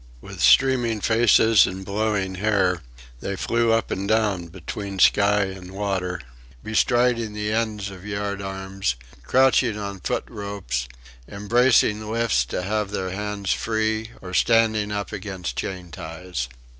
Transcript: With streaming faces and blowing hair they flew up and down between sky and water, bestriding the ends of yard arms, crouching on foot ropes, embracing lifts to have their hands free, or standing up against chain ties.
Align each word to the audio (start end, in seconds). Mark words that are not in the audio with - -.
With 0.19 0.41
streaming 0.41 0.99
faces 0.99 1.67
and 1.67 1.85
blowing 1.85 2.33
hair 2.33 2.81
they 3.19 3.35
flew 3.35 3.71
up 3.71 3.91
and 3.91 4.07
down 4.07 4.47
between 4.47 4.97
sky 4.97 5.43
and 5.43 5.69
water, 5.73 6.19
bestriding 6.63 7.33
the 7.33 7.51
ends 7.53 7.91
of 7.91 8.03
yard 8.03 8.41
arms, 8.41 8.95
crouching 9.21 9.77
on 9.77 9.99
foot 9.99 10.23
ropes, 10.27 10.87
embracing 11.29 12.09
lifts 12.11 12.45
to 12.45 12.63
have 12.63 12.89
their 12.89 13.11
hands 13.11 13.53
free, 13.53 14.09
or 14.23 14.33
standing 14.33 14.91
up 14.91 15.11
against 15.13 15.55
chain 15.55 15.91
ties. 15.91 16.47